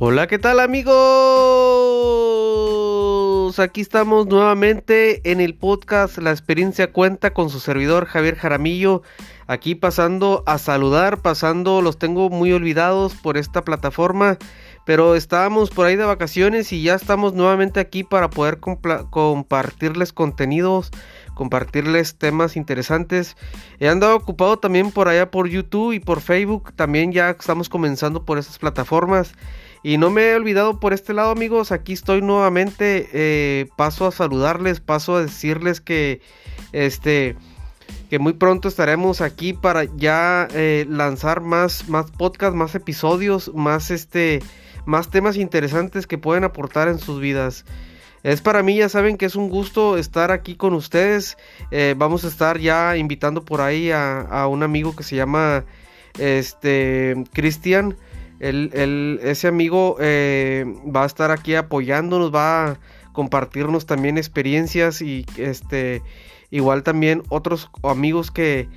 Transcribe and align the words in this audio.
Hola, 0.00 0.28
¿qué 0.28 0.38
tal 0.38 0.60
amigos? 0.60 0.94
Aquí 3.58 3.80
estamos 3.80 4.28
nuevamente 4.28 5.28
en 5.28 5.40
el 5.40 5.56
podcast 5.56 6.18
La 6.18 6.30
experiencia 6.30 6.92
cuenta 6.92 7.34
con 7.34 7.50
su 7.50 7.58
servidor 7.58 8.06
Javier 8.06 8.36
Jaramillo. 8.36 9.02
Aquí 9.48 9.74
pasando 9.74 10.44
a 10.46 10.58
saludar, 10.58 11.20
pasando, 11.20 11.82
los 11.82 11.98
tengo 11.98 12.30
muy 12.30 12.52
olvidados 12.52 13.16
por 13.16 13.36
esta 13.36 13.64
plataforma, 13.64 14.38
pero 14.86 15.16
estábamos 15.16 15.70
por 15.70 15.86
ahí 15.86 15.96
de 15.96 16.04
vacaciones 16.04 16.72
y 16.72 16.84
ya 16.84 16.94
estamos 16.94 17.34
nuevamente 17.34 17.80
aquí 17.80 18.04
para 18.04 18.30
poder 18.30 18.60
compartirles 18.60 20.12
contenidos, 20.12 20.92
compartirles 21.34 22.14
temas 22.14 22.56
interesantes. 22.56 23.36
He 23.80 23.88
andado 23.88 24.14
ocupado 24.14 24.60
también 24.60 24.92
por 24.92 25.08
allá 25.08 25.32
por 25.32 25.48
YouTube 25.48 25.90
y 25.92 25.98
por 25.98 26.20
Facebook, 26.20 26.72
también 26.76 27.10
ya 27.10 27.30
estamos 27.30 27.68
comenzando 27.68 28.24
por 28.24 28.38
esas 28.38 28.60
plataformas. 28.60 29.32
Y 29.82 29.98
no 29.98 30.10
me 30.10 30.30
he 30.30 30.34
olvidado 30.34 30.80
por 30.80 30.92
este 30.92 31.14
lado, 31.14 31.30
amigos. 31.30 31.72
Aquí 31.72 31.92
estoy 31.92 32.20
nuevamente. 32.22 33.08
Eh, 33.12 33.68
paso 33.76 34.06
a 34.06 34.12
saludarles, 34.12 34.80
paso 34.80 35.16
a 35.16 35.22
decirles 35.22 35.80
que 35.80 36.20
este 36.72 37.36
que 38.10 38.18
muy 38.18 38.32
pronto 38.32 38.68
estaremos 38.68 39.20
aquí 39.20 39.52
para 39.52 39.84
ya 39.84 40.48
eh, 40.52 40.86
lanzar 40.88 41.40
más, 41.40 41.88
más 41.88 42.10
podcasts, 42.10 42.56
más 42.56 42.74
episodios, 42.74 43.52
más 43.54 43.90
este, 43.90 44.40
más 44.86 45.10
temas 45.10 45.36
interesantes 45.36 46.06
que 46.06 46.16
pueden 46.16 46.44
aportar 46.44 46.88
en 46.88 46.98
sus 46.98 47.20
vidas. 47.20 47.64
Es 48.22 48.40
para 48.40 48.62
mí, 48.62 48.76
ya 48.76 48.88
saben 48.88 49.16
que 49.16 49.26
es 49.26 49.36
un 49.36 49.48
gusto 49.48 49.96
estar 49.96 50.32
aquí 50.32 50.56
con 50.56 50.74
ustedes. 50.74 51.36
Eh, 51.70 51.94
vamos 51.96 52.24
a 52.24 52.28
estar 52.28 52.58
ya 52.58 52.96
invitando 52.96 53.44
por 53.44 53.60
ahí 53.60 53.90
a, 53.92 54.46
un 54.50 54.62
amigo 54.62 54.96
que 54.96 55.04
se 55.04 55.16
llama 55.16 55.64
este 56.18 57.14
Cristian 57.32 57.96
ese 58.40 59.48
amigo 59.48 59.96
eh, 60.00 60.64
va 60.94 61.02
a 61.02 61.06
estar 61.06 61.30
aquí 61.30 61.54
apoyándonos, 61.54 62.34
va 62.34 62.70
a 62.70 62.80
compartirnos 63.12 63.86
también 63.86 64.16
experiencias 64.16 65.02
y 65.02 65.26
este 65.36 66.02
igual 66.50 66.82
también 66.82 67.22
otros 67.28 67.70
amigos 67.82 68.30
que, 68.30 68.68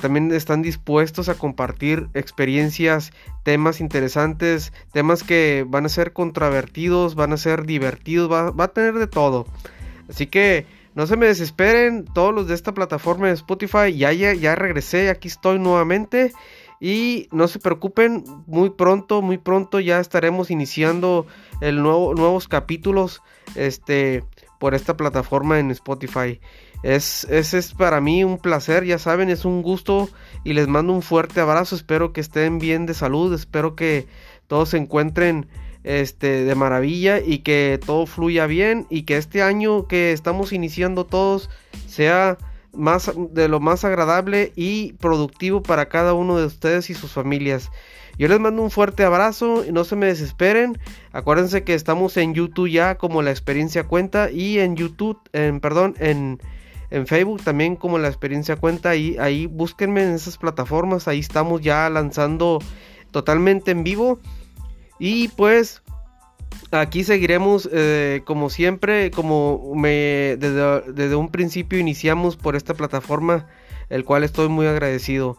también 0.00 0.30
están 0.32 0.60
dispuestos 0.60 1.30
a 1.30 1.34
compartir 1.34 2.08
experiencias, 2.12 3.10
temas 3.42 3.80
interesantes, 3.80 4.72
temas 4.92 5.22
que 5.22 5.64
van 5.66 5.86
a 5.86 5.88
ser 5.88 6.12
controvertidos, 6.12 7.14
van 7.14 7.32
a 7.32 7.38
ser 7.38 7.64
divertidos, 7.64 8.30
va, 8.30 8.50
va 8.50 8.64
a 8.64 8.68
tener 8.68 8.94
de 8.94 9.06
todo. 9.06 9.46
Así 10.10 10.26
que 10.26 10.66
no 10.94 11.06
se 11.06 11.16
me 11.16 11.26
desesperen, 11.26 12.04
todos 12.04 12.34
los 12.34 12.48
de 12.48 12.54
esta 12.54 12.74
plataforma 12.74 13.28
de 13.28 13.34
Spotify, 13.34 13.96
ya, 13.96 14.12
ya, 14.12 14.34
ya 14.34 14.56
regresé, 14.56 15.10
aquí 15.10 15.28
estoy 15.28 15.58
nuevamente. 15.58 16.32
Y 16.80 17.28
no 17.32 17.48
se 17.48 17.58
preocupen, 17.58 18.24
muy 18.46 18.70
pronto, 18.70 19.20
muy 19.20 19.38
pronto 19.38 19.80
ya 19.80 19.98
estaremos 19.98 20.50
iniciando 20.50 21.26
el 21.60 21.82
nuevo, 21.82 22.14
nuevos 22.14 22.46
capítulos 22.46 23.22
este, 23.56 24.24
por 24.60 24.74
esta 24.74 24.96
plataforma 24.96 25.58
en 25.58 25.70
Spotify. 25.70 26.40
Es, 26.82 27.24
es, 27.24 27.74
para 27.74 28.00
mí 28.00 28.22
un 28.22 28.38
placer, 28.38 28.84
ya 28.84 28.98
saben, 28.98 29.30
es 29.30 29.44
un 29.44 29.62
gusto 29.62 30.08
y 30.44 30.52
les 30.52 30.68
mando 30.68 30.92
un 30.92 31.02
fuerte 31.02 31.40
abrazo. 31.40 31.74
Espero 31.74 32.12
que 32.12 32.20
estén 32.20 32.58
bien 32.58 32.86
de 32.86 32.94
salud, 32.94 33.34
espero 33.34 33.74
que 33.74 34.06
todos 34.46 34.70
se 34.70 34.76
encuentren 34.76 35.48
este, 35.82 36.44
de 36.44 36.54
maravilla 36.54 37.18
y 37.18 37.38
que 37.38 37.80
todo 37.84 38.06
fluya 38.06 38.46
bien 38.46 38.86
y 38.90 39.02
que 39.02 39.16
este 39.16 39.42
año 39.42 39.88
que 39.88 40.12
estamos 40.12 40.52
iniciando 40.52 41.04
todos 41.04 41.50
sea 41.86 42.38
más, 42.78 43.12
de 43.32 43.48
lo 43.48 43.60
más 43.60 43.84
agradable 43.84 44.52
y 44.56 44.94
productivo 44.94 45.62
para 45.62 45.88
cada 45.88 46.14
uno 46.14 46.38
de 46.38 46.46
ustedes 46.46 46.88
y 46.90 46.94
sus 46.94 47.12
familias. 47.12 47.70
Yo 48.18 48.26
les 48.26 48.40
mando 48.40 48.62
un 48.62 48.70
fuerte 48.70 49.04
abrazo 49.04 49.64
y 49.64 49.70
no 49.70 49.84
se 49.84 49.94
me 49.94 50.06
desesperen. 50.06 50.78
Acuérdense 51.12 51.62
que 51.62 51.74
estamos 51.74 52.16
en 52.16 52.34
YouTube 52.34 52.68
ya 52.68 52.96
como 52.96 53.22
la 53.22 53.30
experiencia 53.30 53.84
cuenta 53.84 54.30
y 54.30 54.58
en 54.58 54.74
YouTube, 54.74 55.20
en, 55.32 55.60
perdón, 55.60 55.94
en, 56.00 56.40
en 56.90 57.06
Facebook 57.06 57.42
también 57.44 57.76
como 57.76 57.98
la 57.98 58.08
experiencia 58.08 58.56
cuenta. 58.56 58.96
Y 58.96 59.18
ahí 59.18 59.46
búsquenme 59.46 60.02
en 60.02 60.14
esas 60.14 60.36
plataformas. 60.36 61.06
Ahí 61.06 61.20
estamos 61.20 61.60
ya 61.60 61.88
lanzando 61.90 62.58
totalmente 63.12 63.70
en 63.70 63.84
vivo. 63.84 64.18
Y 64.98 65.28
pues 65.28 65.82
aquí 66.70 67.04
seguiremos 67.04 67.68
eh, 67.72 68.22
como 68.24 68.50
siempre, 68.50 69.10
como 69.10 69.72
me 69.74 70.36
desde, 70.38 71.16
un 71.16 71.30
principio 71.30 71.78
iniciamos 71.78 72.36
por 72.36 72.56
esta 72.56 72.74
plataforma, 72.74 73.46
el 73.88 74.04
cual 74.04 74.24
estoy 74.24 74.48
muy 74.48 74.66
agradecido. 74.66 75.38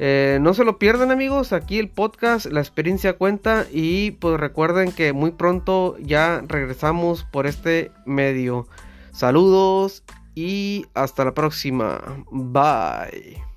Eh, 0.00 0.38
no 0.40 0.54
se 0.54 0.64
lo 0.64 0.78
pierdan 0.78 1.10
amigos, 1.10 1.52
aquí 1.52 1.78
el 1.78 1.88
podcast, 1.88 2.46
la 2.46 2.60
experiencia 2.60 3.14
cuenta 3.14 3.66
y 3.72 4.12
pues 4.12 4.38
recuerden 4.38 4.92
que 4.92 5.12
muy 5.12 5.32
pronto 5.32 5.96
ya 5.98 6.42
regresamos 6.46 7.24
por 7.24 7.46
este 7.46 7.90
medio. 8.06 8.68
Saludos 9.12 10.04
y 10.36 10.86
hasta 10.94 11.24
la 11.24 11.34
próxima. 11.34 12.00
Bye. 12.30 13.47